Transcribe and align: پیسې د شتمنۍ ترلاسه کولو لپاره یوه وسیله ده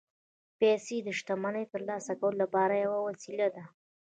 پیسې 0.59 0.97
د 1.03 1.09
شتمنۍ 1.19 1.65
ترلاسه 1.73 2.13
کولو 2.19 2.39
لپاره 2.43 2.73
یوه 2.85 2.99
وسیله 3.07 3.47
ده 3.55 3.63